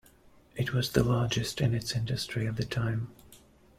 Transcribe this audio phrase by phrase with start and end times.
[0.55, 3.11] It was the largest in its industry at the time.